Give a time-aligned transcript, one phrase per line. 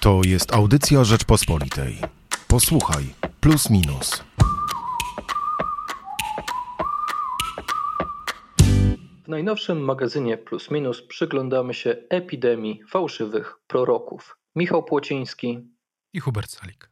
[0.00, 1.98] To jest audycja Rzeczpospolitej.
[2.48, 3.04] Posłuchaj,
[3.40, 4.24] plus minus.
[9.24, 14.36] W najnowszym magazynie Plus Minus przyglądamy się epidemii fałszywych proroków.
[14.56, 15.68] Michał Płociński
[16.12, 16.90] i Hubert Salik.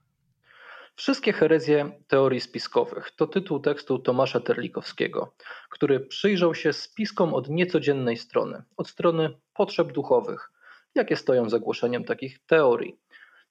[0.96, 5.34] Wszystkie herezje teorii spiskowych to tytuł tekstu Tomasza Terlikowskiego,
[5.70, 10.50] który przyjrzał się spiskom od niecodziennej strony, od strony potrzeb duchowych,
[10.98, 13.00] jakie stoją za głoszeniem takich teorii.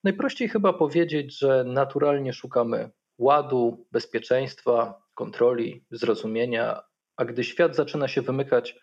[0.04, 6.82] Najprościej chyba powiedzieć, że naturalnie szukamy ładu, bezpieczeństwa, kontroli, zrozumienia,
[7.16, 8.80] a gdy świat zaczyna się wymykać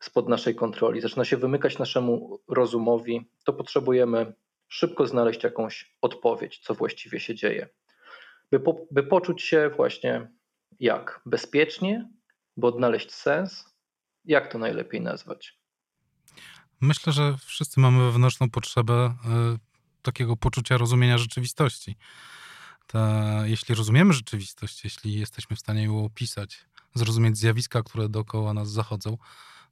[0.00, 4.34] spod naszej kontroli, zaczyna się wymykać naszemu rozumowi, to potrzebujemy
[4.68, 7.68] szybko znaleźć jakąś odpowiedź, co właściwie się dzieje.
[8.50, 10.28] By, po, by poczuć się właśnie
[10.80, 11.20] jak?
[11.26, 12.08] Bezpiecznie,
[12.56, 13.76] by odnaleźć sens?
[14.24, 15.58] Jak to najlepiej nazwać?
[16.80, 19.14] Myślę, że wszyscy mamy wewnętrzną potrzebę
[19.54, 19.58] y,
[20.02, 21.96] takiego poczucia rozumienia rzeczywistości.
[22.86, 28.70] Ta, jeśli rozumiemy rzeczywistość, jeśli jesteśmy w stanie ją opisać, zrozumieć zjawiska, które dookoła nas
[28.70, 29.18] zachodzą,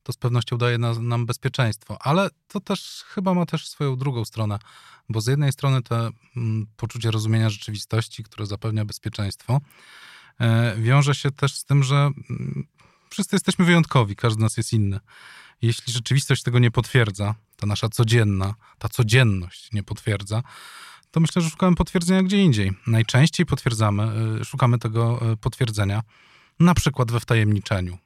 [0.03, 1.99] to z pewnością daje nam bezpieczeństwo.
[2.01, 4.59] Ale to też chyba ma też swoją drugą stronę,
[5.09, 9.61] bo z jednej strony to mm, poczucie rozumienia rzeczywistości, które zapewnia bezpieczeństwo,
[10.41, 12.67] e, wiąże się też z tym, że mm,
[13.11, 15.01] wszyscy jesteśmy wyjątkowi, każdy z nas jest inny.
[15.67, 20.43] Jeśli rzeczywistość tego nie potwierdza, ta nasza codzienna, ta codzienność nie potwierdza,
[21.11, 22.73] to myślę, że szukamy potwierdzenia gdzie indziej.
[22.87, 24.03] Najczęściej potwierdzamy,
[24.41, 26.03] e, szukamy tego e, potwierdzenia
[26.61, 27.99] na przykład we wtajemniczeniu.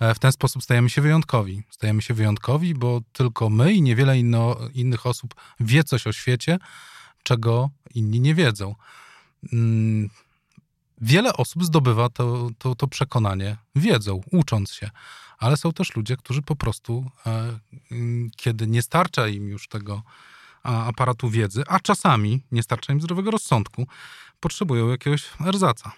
[0.00, 1.62] E, w ten sposób stajemy się wyjątkowi.
[1.70, 6.58] Stajemy się wyjątkowi, bo tylko my i niewiele inno, innych osób wie coś o świecie,
[7.22, 8.74] czego inni nie wiedzą.
[9.52, 10.10] Mm,
[11.00, 14.90] wiele osób zdobywa to, to, to przekonanie wiedzą, ucząc się,
[15.38, 17.58] ale są też ludzie, którzy po prostu, e,
[17.92, 20.02] mm, kiedy nie starcza im już tego
[20.62, 23.86] aparatu wiedzy, a czasami nie starcza im zdrowego rozsądku,
[24.40, 25.92] potrzebują jakiegoś erzaca.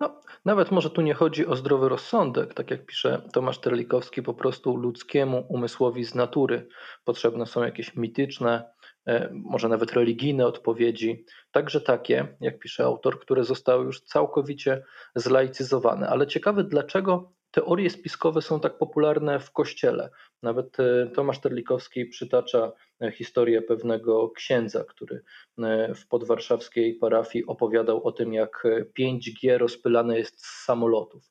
[0.00, 4.34] No, nawet może tu nie chodzi o zdrowy rozsądek, tak jak pisze Tomasz Terlikowski, po
[4.34, 6.68] prostu ludzkiemu umysłowi z natury
[7.04, 8.72] potrzebne są jakieś mityczne,
[9.06, 16.08] e, może nawet religijne odpowiedzi, także takie, jak pisze autor, które zostały już całkowicie zlaicyzowane.
[16.08, 20.10] Ale ciekawe, dlaczego teorie spiskowe są tak popularne w kościele.
[20.42, 25.22] Nawet e, Tomasz Terlikowski przytacza e, historię pewnego księdza, który
[25.58, 28.64] e, w podwarszawskiej parafii opowiadał o tym, jak
[28.98, 31.30] 5G rozpylane jest z samolotów.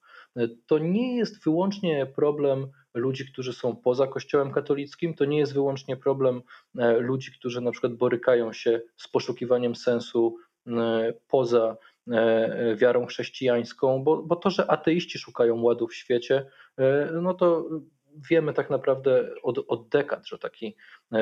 [0.66, 5.98] To nie jest wyłącznie problem ludzi, którzy są poza Kościołem katolickim, to nie jest wyłącznie
[5.98, 6.42] problem
[7.00, 10.38] ludzi, którzy na przykład borykają się z poszukiwaniem sensu
[11.28, 11.78] poza
[12.76, 16.46] wiarą chrześcijańską, bo, bo to, że ateiści szukają ładu w świecie,
[16.78, 17.70] e, no to
[18.30, 20.76] wiemy tak naprawdę od, od dekad, że taki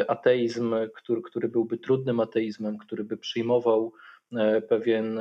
[0.08, 3.94] ateizm, który, który byłby trudnym ateizmem, który by przyjmował
[4.70, 5.20] pewien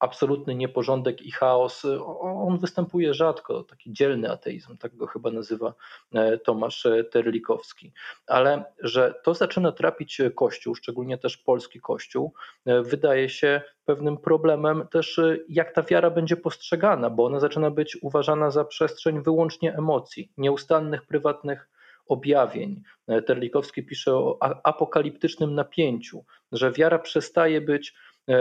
[0.00, 1.84] absolutny nieporządek i chaos,
[2.20, 5.74] on występuje rzadko, taki dzielny ateizm, tak go chyba nazywa
[6.14, 7.92] e, Tomasz Terlikowski.
[8.26, 12.32] Ale że to zaczyna trapić Kościół, szczególnie też polski Kościół,
[12.66, 17.70] e, wydaje się pewnym problemem też, e, jak ta wiara będzie postrzegana, bo ona zaczyna
[17.70, 21.68] być uważana za przestrzeń wyłącznie emocji, nieustannych, prywatnych
[22.06, 22.82] objawień.
[23.26, 27.94] Terlikowski pisze o apokaliptycznym napięciu, że wiara przestaje być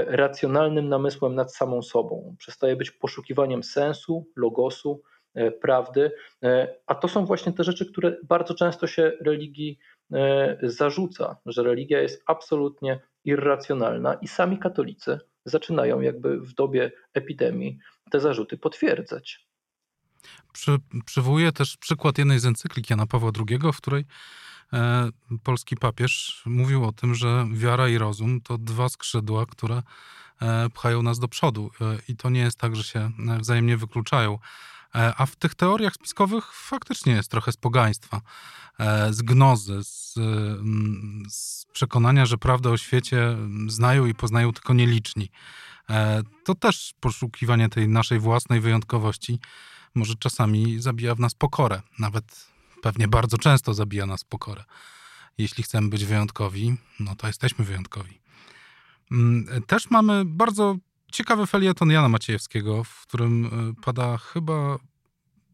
[0.07, 2.35] racjonalnym namysłem nad samą sobą.
[2.39, 5.01] Przestaje być poszukiwaniem sensu, logosu,
[5.33, 6.11] e, prawdy,
[6.44, 9.79] e, a to są właśnie te rzeczy, które bardzo często się religii
[10.63, 17.79] zarzuca, że religia jest absolutnie irracjonalna i sami katolicy zaczynają jakby w dobie epidemii
[18.11, 19.47] te zarzuty potwierdzać.
[20.53, 24.48] Przy, przywołuję też przykład jednej z encyklik Jana Pawła II, w której E,
[25.44, 29.84] polski papież mówił o tym, że wiara i rozum to dwa skrzydła, które
[30.41, 31.72] e, pchają nas do przodu.
[31.81, 34.40] E, I to nie jest tak, że się wzajemnie wykluczają.
[35.18, 38.22] A w tych teoriach spiskowych faktycznie jest trochę z pogaństwa,
[39.09, 40.13] z gnozy, z,
[41.30, 43.38] z, przekonania, że prawdę o świecie
[43.68, 45.30] znają i poznają tylko nieliczni.
[46.45, 49.39] To też poszukiwanie tej naszej własnej wyjątkowości
[49.95, 52.50] może czasami zabija w nas pokorę, nawet
[52.81, 54.63] pewnie bardzo często zabija nas pokorę.
[55.37, 58.21] Jeśli chcemy być wyjątkowi, no to jesteśmy wyjątkowi.
[59.11, 60.75] Mm, też mamy bardzo
[61.11, 64.77] ciekawy felieton Jana Maciejewskiego, w którym e, pada chyba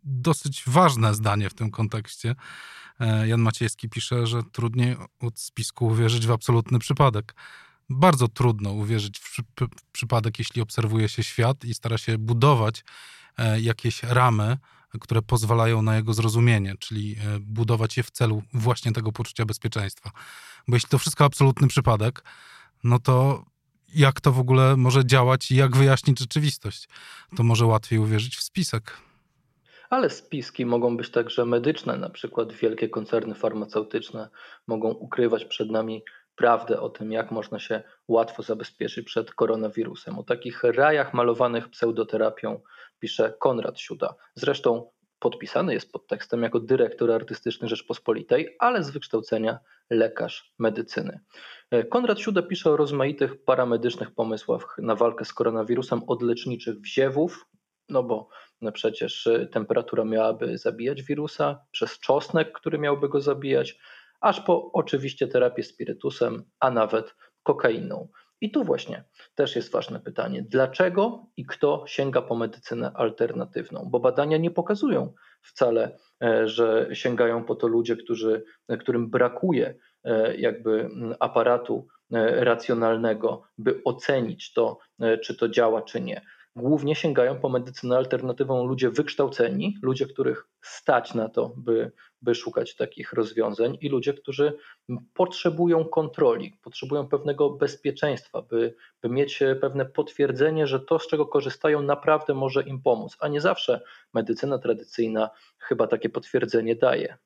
[0.04, 2.36] dosyć ważne zdanie w tym kontekście.
[3.00, 7.36] E, Jan Maciejewski pisze, że trudniej od spisku uwierzyć w absolutny przypadek.
[7.90, 9.38] Bardzo trudno uwierzyć w,
[9.92, 12.84] przypadek, jeśli obserwuje się świat i stara się budować
[13.38, 14.58] e, jakieś ramy
[15.02, 20.12] które pozwalają na jego zrozumienie, czyli budować je w celu właśnie tego poczucia bezpieczeństwa.
[20.68, 22.24] Bo jeśli to wszystko absolutny przypadek,
[22.84, 23.46] no to
[23.96, 26.90] jak to w ogóle może działać i jak wyjaśnić rzeczywistość?
[27.36, 28.98] To może łatwiej uwierzyć w spisek.
[29.90, 34.30] Ale spiski mogą być także medyczne, na przykład wielkie koncerny farmaceutyczne
[34.68, 36.04] mogą ukrywać przed nami
[36.36, 40.20] prawdę o tym, jak można się łatwo zabezpieczyć przed koronawirusem.
[40.20, 42.62] O takich rajach malowanych pseudoterapią
[43.00, 44.16] pisze Konrad Siuda.
[44.36, 44.90] Zresztą
[45.20, 49.60] podpisany jest pod tekstem jako dyrektor artystyczny Rzeczpospolitej, ale z wykształcenia
[49.90, 51.20] lekarz medycyny.
[51.90, 57.46] Konrad Siuda pisze o rozmaitych paramedycznych pomysłach na walkę z koronawirusem od leczniczych wziewów,
[57.90, 58.30] no bo
[58.62, 63.80] no przecież temperatura miałaby zabijać wirusa, przez czosnek, który miałby go zabijać,
[64.26, 68.08] aż po oczywiście terapię spirytusem, a nawet kokainą.
[68.42, 69.04] I tu właśnie
[69.36, 73.88] też jest ważne pytanie, dlaczego i kto sięga po medycynę alternatywną?
[73.92, 78.44] Bo badania nie pokazują wcale, e, że sięgają po to ludzie, którzy,
[78.80, 80.90] którym brakuje e, jakby
[81.20, 84.80] aparatu e, racjonalnego, by ocenić to,
[85.24, 86.22] czy to działa, czy nie
[86.56, 91.92] głównie sięgają po medycynę alternatywną ludzie wykształceni, ludzie, których stać na to, by,
[92.22, 94.58] by szukać takich rozwiązań, i ludzie, którzy
[95.14, 101.82] potrzebują kontroli, potrzebują pewnego bezpieczeństwa, by, by mieć pewne potwierdzenie, że to, z czego korzystają,
[101.82, 103.18] naprawdę może im pomóc.
[103.20, 103.82] A nie zawsze
[104.14, 107.18] medycyna tradycyjna chyba takie potwierdzenie daje.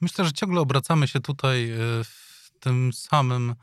[0.00, 3.54] Myślę, że ciągle obracamy się tutaj e, w tym samym,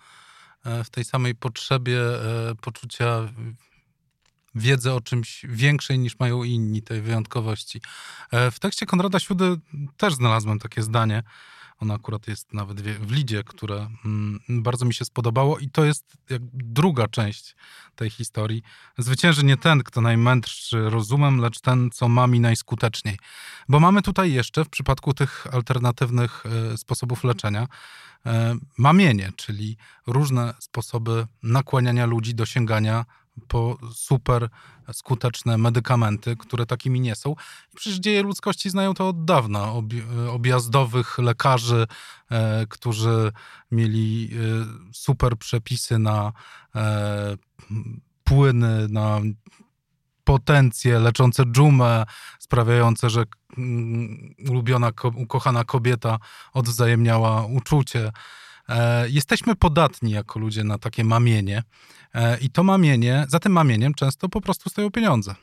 [0.66, 3.28] e, w tej samej potrzebie e, poczucia
[4.56, 7.82] wiedzę o czymś większej niż mają inni, tej wyjątkowości.
[8.32, 9.58] E, w tekście Konrada Siudy
[9.98, 11.24] też znalazłem takie zdanie.
[11.80, 16.18] Ono akurat jest nawet w Lidzie, które mm, bardzo mi się spodobało i to jest
[16.30, 17.56] jak druga część
[17.96, 18.64] tej historii.
[18.98, 23.18] Zwycięży nie ten, kto najmędrszy rozumem, lecz ten, co mami najskuteczniej.
[23.70, 27.68] Bo mamy tutaj jeszcze w przypadku tych alternatywnych e, sposobów leczenia
[28.26, 29.78] e, mamienie, czyli
[30.08, 33.06] różne sposoby nakłaniania ludzi do sięgania
[33.48, 34.50] po super
[34.94, 37.36] skuteczne medykamenty, które takimi nie są.
[37.76, 39.74] Przecież dzieje ludzkości znają to od dawna.
[40.32, 41.88] objazdowych lekarzy,
[42.32, 43.32] e, którzy
[43.72, 46.32] mieli e, super przepisy na
[46.76, 47.38] e,
[48.24, 49.22] płyny, na
[50.24, 52.06] potencje leczące dżumę,
[52.40, 53.24] sprawiające, że
[53.58, 56.20] mm, ulubiona, ukochana kobieta
[56.54, 58.12] odwzajemniała uczucie.
[58.69, 61.63] E, jesteśmy podatni jako ludzie na takie mamienie
[62.13, 65.36] e, i to mamienie, za tym mamieniem często po prostu stoją pieniądze.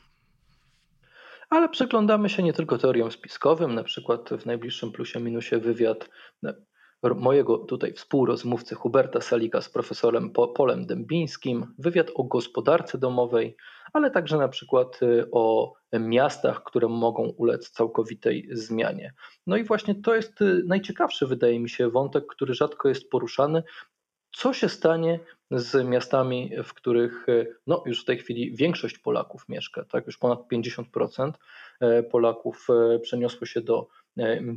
[1.51, 6.09] Ale przyglądamy się nie tylko teoriom spiskowym, na przykład w najbliższym plusie minusie wywiad
[6.45, 6.55] e,
[7.03, 13.57] mojego tutaj współrozmówcy Huberta Salika z profesorem Polem Dębińskim, wywiad o gospodarce domowej,
[13.93, 19.13] ale także na przykład y, o miastach, które mogą ulec całkowitej zmianie.
[19.47, 23.63] No i właśnie to jest y, najciekawszy, wydaje mi się, wątek, który rzadko jest poruszany.
[24.33, 25.21] Co się stanie
[25.51, 30.07] z miastami, w których y, no, już w tej chwili większość Polaków mieszka, tak?
[30.07, 31.33] Już ponad 50%
[32.11, 32.67] Polaków
[33.03, 33.89] przeniosło się do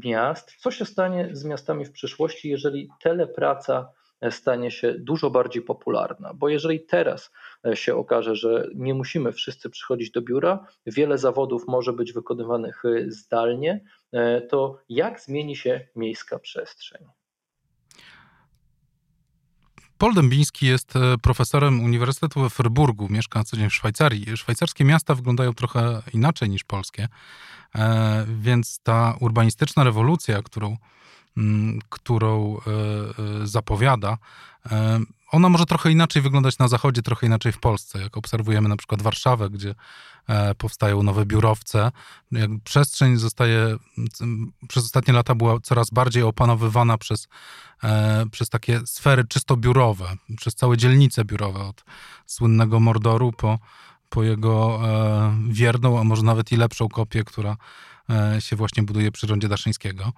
[0.04, 0.56] miast.
[0.58, 3.90] Co się stanie z miastami w przyszłości, jeżeli telepraca
[4.32, 6.34] stanie się dużo bardziej popularna.
[6.34, 7.32] Bo jeżeli teraz
[7.68, 12.84] e, się okaże, że nie musimy wszyscy przychodzić do biura, wiele zawodów może być wykonywanych
[12.86, 17.06] e, zdalnie, e, to jak zmieni się miejska przestrzeń?
[20.04, 24.38] Paul Dębiński jest profesorem Uniwersytetu we Fryburgu, mieszka na co dzień w Szwajcarii.
[24.38, 27.08] Szwajcarskie miasta wyglądają trochę inaczej niż polskie,
[28.28, 30.78] więc ta urbanistyczna rewolucja, którą
[31.90, 32.60] którą e,
[33.44, 34.18] e, zapowiada,
[34.72, 35.00] e,
[35.32, 38.02] ona może trochę inaczej wyglądać na zachodzie, trochę inaczej w Polsce.
[38.02, 39.76] Jak obserwujemy na przykład Warszawę, gdzie
[40.58, 41.92] powstają nowe biurowce,
[42.32, 43.76] jak przestrzeń zostaje,
[44.68, 47.28] przez ostatnie lata była coraz bardziej opanowywana przez,
[48.32, 51.84] przez takie sfery czysto biurowe, przez całe dzielnice biurowe, od
[52.26, 53.60] słynnego Mordoru po,
[54.10, 54.80] po jego
[55.50, 57.58] wierną, a może nawet i lepszą kopię, która
[58.40, 60.14] się właśnie buduje przy rondzie Daszyńskiego.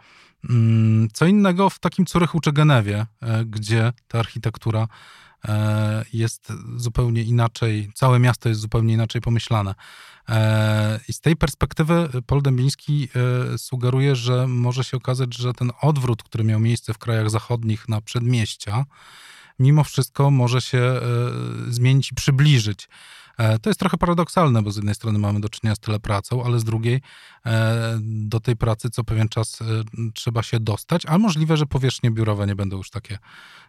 [0.49, 4.87] Mm, co innego w takim Curychu czy Genewie, e, gdzie ta architektura
[5.47, 9.75] e, jest zupełnie inaczej, całe miasto jest zupełnie inaczej pomyślane.
[11.07, 13.09] I z tej perspektywy Paul Dębiński
[13.57, 18.01] sugeruje, że może się okazać, że ten odwrót, który miał miejsce w krajach zachodnich na
[18.01, 18.85] przedmieścia,
[19.59, 20.99] mimo wszystko może się
[21.69, 22.89] zmienić i przybliżyć.
[23.37, 26.43] E, to jest trochę paradoksalne, bo z jednej strony mamy do czynienia z tyle pracą,
[26.43, 27.01] ale z drugiej
[27.45, 29.65] e, do tej pracy co pewien czas e,
[30.13, 33.17] trzeba się dostać, a możliwe, że powierzchnie biurowe nie będą już takie,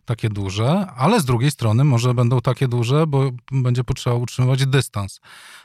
[0.05, 5.21] takie duże, ale z drugiej strony może będą takie duże, bo będzie potrzeba utrzymywać dystans.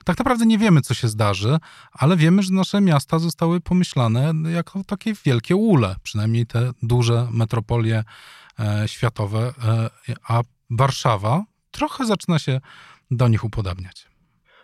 [0.06, 1.58] Tak naprawdę nie wiemy, co się zdarzy,
[1.92, 8.04] ale wiemy, że nasze miasta zostały pomyślane jako takie wielkie ule, przynajmniej te duże metropolie
[8.86, 9.54] światowe,
[10.28, 12.62] a Warszawa trochę zaczyna się
[13.12, 14.12] do nich upodabniać.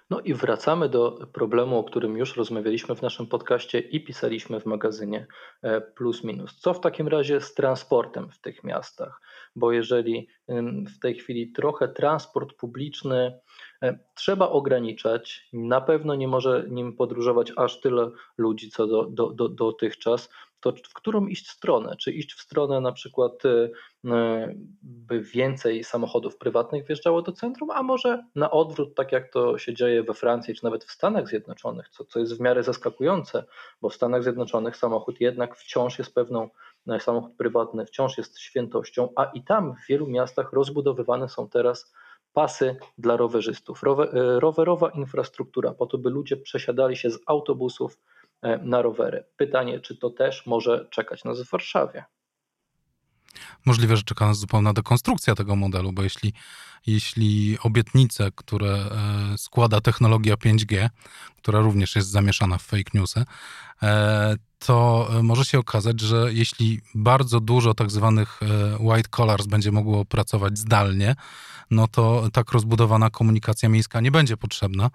[0.10, 4.66] No i wracamy do problemu, o którym już rozmawialiśmy w naszym podcaście i pisaliśmy w
[4.66, 5.28] magazynie
[5.62, 6.60] e, Plus Minus.
[6.60, 9.22] Co w takim razie z transportem w tych miastach?
[9.56, 10.28] Bo jeżeli
[10.96, 13.40] w tej chwili trochę transport publiczny
[13.84, 19.30] e, trzeba ograniczać, na pewno nie może nim podróżować aż tyle ludzi co do, do,
[19.30, 21.96] do, dotychczas, to w którą iść stronę?
[22.00, 23.50] Czy iść w stronę na przykład, y,
[24.06, 24.10] y,
[24.82, 29.74] by więcej samochodów prywatnych wjeżdżało do centrum, a może na odwrót, tak jak to się
[29.74, 33.44] dzieje we Francji, czy nawet w Stanach Zjednoczonych, co, co jest w miarę zaskakujące,
[33.82, 36.50] bo w Stanach Zjednoczonych samochód jednak wciąż jest pewną,
[36.86, 41.94] no, samochód prywatny wciąż jest świętością, a i tam w wielu miastach rozbudowywane są teraz
[42.34, 48.17] pasy dla rowerzystów, y, rowerowa infrastruktura, po to, by ludzie przesiadali się z autobusów E,
[48.62, 49.24] na rowery.
[49.38, 52.04] Pytanie, czy to też może czekać nas w Warszawie?
[53.66, 56.34] Możliwe, że czeka nas zupełna dekonstrukcja tego modelu, bo jeśli,
[56.88, 60.90] jeśli obietnice, które e, składa technologia 5G,
[61.38, 63.26] która również jest zamieszana w fake newsy,
[63.84, 68.40] e, to może się okazać, że jeśli bardzo dużo tak zwanych
[68.80, 71.16] white collars będzie mogło pracować zdalnie,
[71.72, 74.90] no to tak rozbudowana komunikacja miejska nie będzie potrzebna,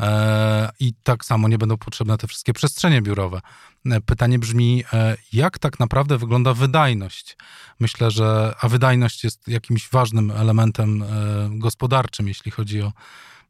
[0.00, 3.40] E, i tak samo nie będą potrzebne te wszystkie przestrzenie biurowe.
[3.86, 7.36] E, pytanie brzmi, e, jak tak naprawdę wygląda wydajność?
[7.80, 11.04] Myślę, że a wydajność jest jakimś ważnym elementem
[11.50, 12.92] gospodarczym, jeśli chodzi o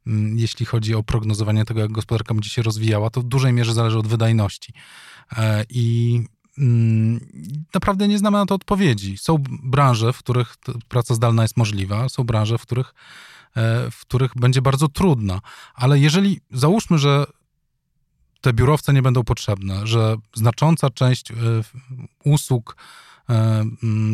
[0.07, 3.75] mm, jeśli chodzi o prognozowanie tego, jak gospodarka będzie się rozwijała, to w dużej mierze
[3.75, 4.73] zależy od wydajności.
[5.71, 6.21] I
[6.59, 7.21] mm,
[7.75, 9.19] naprawdę nie znamy na to odpowiedzi.
[9.19, 10.57] Są branże, w których
[10.89, 12.95] praca zdalna jest możliwa, są branże, w których
[13.59, 15.41] E, w których będzie bardzo trudna.
[15.75, 17.27] Ale jeżeli załóżmy, że
[18.41, 21.35] te biurowce nie będą potrzebne, że znacząca część e,
[22.25, 22.77] usług,
[23.31, 23.65] e,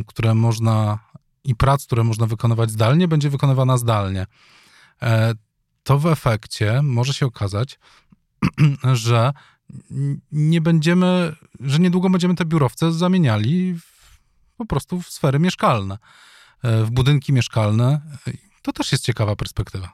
[0.06, 0.99] które można
[1.44, 4.26] i prac, które można wykonywać zdalnie, będzie wykonywana zdalnie,
[5.83, 7.78] to w efekcie może się okazać,
[8.92, 9.33] że
[10.33, 14.18] nie będziemy, że niedługo będziemy te biurowce zamieniali w,
[14.56, 15.99] po prostu w sfery mieszkalne,
[16.62, 18.00] w budynki mieszkalne
[18.62, 19.92] to też jest ciekawa perspektywa.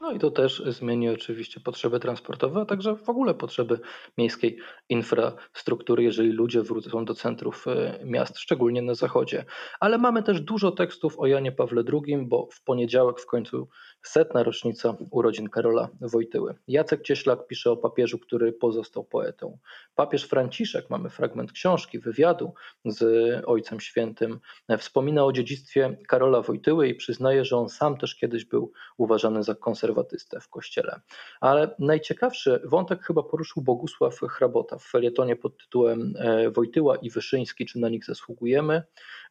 [0.00, 3.80] No i to też zmieni oczywiście potrzeby transportowe, a także w ogóle potrzeby
[4.18, 4.58] miejskiej
[4.92, 9.44] infrastruktury, jeżeli ludzie wrócą do centrów e, miast, szczególnie na zachodzie.
[9.80, 13.68] Ale mamy też dużo tekstów o Janie Pawle II, bo w poniedziałek w końcu
[14.02, 16.54] setna rocznica urodzin Karola Wojtyły.
[16.68, 19.58] Jacek Cieślak pisze o papieżu, który pozostał poetą.
[19.94, 23.04] Papież Franciszek, mamy fragment książki, wywiadu z
[23.46, 24.40] Ojcem Świętym,
[24.78, 29.54] wspomina o dziedzictwie Karola Wojtyły i przyznaje, że on sam też kiedyś był uważany za
[29.54, 31.00] konserwatystę w kościele.
[31.40, 37.66] Ale najciekawszy wątek chyba poruszył Bogusław Hrabota w felietonie pod tytułem e, Wojtyła i Wyszyński,
[37.66, 38.82] czy na nich zasługujemy.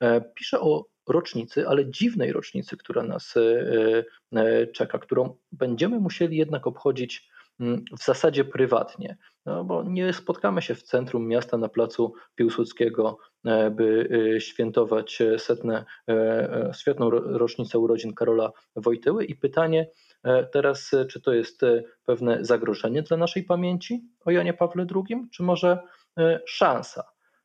[0.02, 3.36] E, pisze o rocznicy, ale dziwnej rocznicy, która nas
[4.34, 7.31] e, czeka, którą będziemy musieli jednak obchodzić
[8.00, 13.72] w zasadzie prywatnie, no bo nie spotkamy się w centrum miasta na placu Piłsudskiego, e,
[13.72, 15.86] by świętować setne,
[16.78, 19.90] świetną rocznicę urodzin Karola Wojtyły i pytanie
[20.52, 21.62] teraz, czy to jest
[22.06, 25.80] pewne zagrożenie dla naszej pamięci o Janie Pawle II, czy może
[26.46, 27.04] szansa?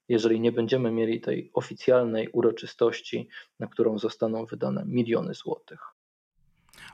[0.08, 5.95] jeżeli nie będziemy mieli tej oficjalnej uroczystości, na którą zostaną wydane miliony złotych.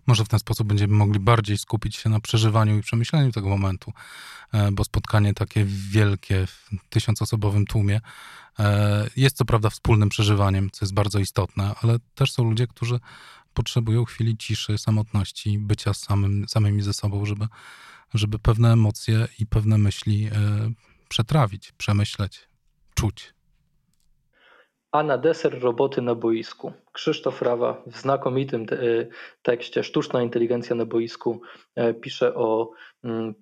[0.07, 3.93] Może w ten sposób będziemy mogli bardziej skupić się na przeżywaniu i przemyśleniu tego momentu,
[4.53, 8.01] e, bo spotkanie takie wielkie w tysiącosobowym tłumie
[8.59, 13.01] e, jest co prawda wspólnym przeżywaniem, co jest bardzo istotne, ale też są ludzie, którzy
[13.55, 17.49] potrzebują chwili ciszy, samotności, bycia samym, samymi ze sobą, żeby,
[18.15, 20.31] żeby pewne emocje i pewne myśli e,
[21.09, 22.49] przetrawić, przemyśleć,
[22.95, 23.35] czuć.
[24.93, 26.73] A na deser roboty na boisku.
[26.93, 29.09] Krzysztof Rawa w znakomitym te y,
[29.43, 31.41] tekście Sztuczna inteligencja na boisku
[31.75, 32.71] e, pisze o
[33.05, 33.35] mm,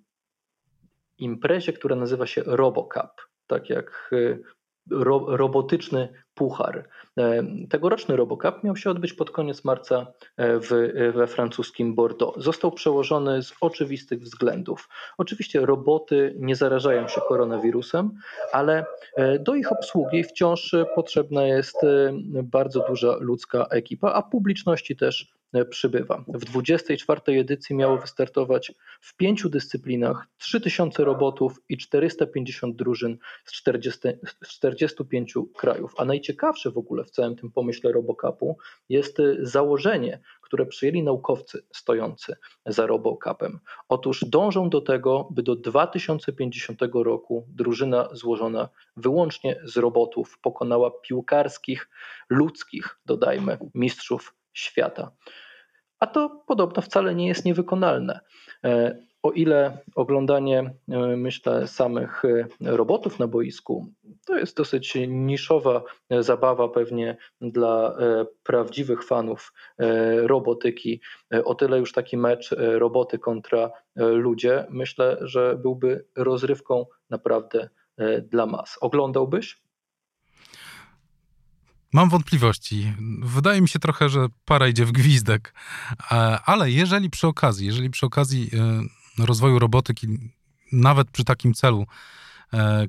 [1.18, 3.28] imprezie, która nazywa się RoboCup.
[3.46, 4.42] Tak jak y,
[4.90, 6.88] ro, robotyczny puchar.
[7.18, 10.06] E, tegoroczny RoboCup miał się odbyć pod koniec marca
[10.36, 10.68] e, w,
[11.14, 12.44] we francuskim Bordeaux.
[12.44, 14.88] Został przełożony z oczywistych względów.
[15.18, 18.10] Oczywiście roboty nie zarażają się koronawirusem,
[18.52, 18.84] ale
[19.16, 21.76] e, do ich obsługi wciąż potrzebna jest
[22.42, 25.39] bardzo duża ludzka ekipa, a publiczności też e,
[25.70, 26.24] przybywa.
[26.28, 34.00] W 24 edycji miało wystartować w pięciu dyscyplinach 3000 robotów i 450 drużyn z, 40,
[34.44, 35.94] z 45 krajów.
[35.96, 41.62] A najciekawsze w ogóle w całym tym pomyśle RoboCupu jest e, założenie, które przyjęli naukowcy
[41.72, 43.58] stojący za RoboCupem.
[43.88, 51.88] Otóż dążą do tego, by do 2050 roku drużyna złożona wyłącznie z robotów pokonała piłkarskich,
[52.30, 55.12] ludzkich, dodajmy, mistrzów świata.
[56.00, 58.20] A to podobno wcale nie jest niewykonalne.
[58.64, 63.86] E, o ile oglądanie, e, myślę, samych e, robotów na boisku
[64.26, 65.82] to jest dosyć niszowa
[66.20, 67.96] zabawa pewnie dla
[68.42, 69.52] prawdziwych fanów
[70.22, 71.00] robotyki,
[71.44, 77.68] o tyle już taki mecz roboty kontra ludzie, myślę, że byłby rozrywką naprawdę
[78.30, 78.78] dla mas.
[78.80, 79.62] Oglądałbyś?
[81.92, 82.92] Mam wątpliwości.
[83.22, 85.54] Wydaje mi się trochę, że para idzie w gwizdek,
[86.44, 88.50] ale jeżeli przy okazji, jeżeli przy okazji
[89.18, 90.08] rozwoju robotyki,
[90.72, 91.86] nawet przy takim celu, e,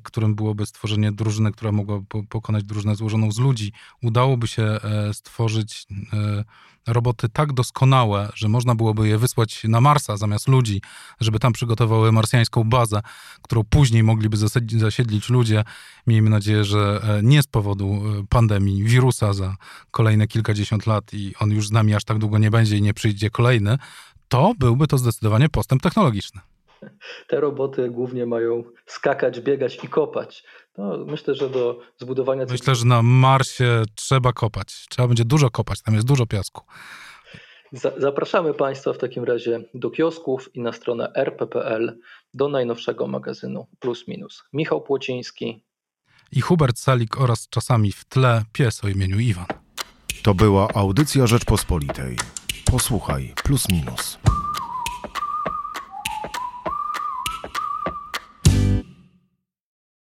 [0.02, 5.86] którym byłoby stworzenie drużyny, która mogłaby pokonać drużynę złożoną z ludzi, udałoby się e, stworzyć
[6.12, 6.44] e,
[6.86, 10.82] roboty tak doskonałe, że można byłoby je wysłać na Marsa zamiast ludzi,
[11.20, 13.00] żeby tam przygotowały marsjańską bazę,
[13.42, 14.36] którą później mogliby
[14.78, 15.64] zasiedlić ludzie.
[16.06, 19.56] Miejmy nadzieję, że nie z powodu pandemii, wirusa za
[19.90, 22.94] kolejne kilkadziesiąt lat i on już z nami aż tak długo nie będzie i nie
[22.94, 23.78] przyjdzie kolejny,
[24.28, 26.40] to byłby to zdecydowanie postęp technologiczny.
[27.28, 30.44] Te roboty głównie mają skakać, biegać i kopać.
[30.78, 32.46] No, myślę, że do zbudowania.
[32.50, 34.86] Myślę, że na Marsie trzeba kopać.
[34.90, 36.62] Trzeba będzie dużo kopać, tam jest dużo piasku.
[37.96, 41.98] Zapraszamy Państwa w takim razie do kiosków i na stronę rp.pl
[42.34, 44.44] do najnowszego magazynu Plus Minus.
[44.52, 45.64] Michał Płociński
[46.32, 49.46] i Hubert Salik oraz czasami w tle pies o imieniu Iwan.
[50.22, 52.16] To była audycja Rzeczpospolitej.
[52.64, 54.18] Posłuchaj, plus minus.